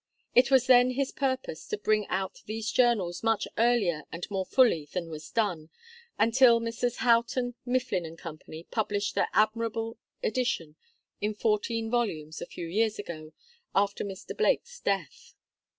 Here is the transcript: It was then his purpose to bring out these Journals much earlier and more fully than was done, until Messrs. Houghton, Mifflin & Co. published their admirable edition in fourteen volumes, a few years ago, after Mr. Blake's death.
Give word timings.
It 0.33 0.49
was 0.49 0.65
then 0.65 0.89
his 0.89 1.11
purpose 1.11 1.67
to 1.67 1.77
bring 1.77 2.07
out 2.07 2.41
these 2.47 2.71
Journals 2.71 3.21
much 3.21 3.47
earlier 3.55 4.05
and 4.11 4.25
more 4.31 4.47
fully 4.47 4.87
than 4.91 5.11
was 5.11 5.29
done, 5.29 5.69
until 6.17 6.59
Messrs. 6.59 6.97
Houghton, 7.05 7.53
Mifflin 7.67 8.17
& 8.17 8.17
Co. 8.17 8.39
published 8.71 9.13
their 9.13 9.29
admirable 9.31 9.99
edition 10.23 10.75
in 11.21 11.35
fourteen 11.35 11.91
volumes, 11.91 12.41
a 12.41 12.47
few 12.47 12.65
years 12.65 12.97
ago, 12.97 13.33
after 13.75 14.03
Mr. 14.03 14.35
Blake's 14.35 14.79
death. 14.79 15.35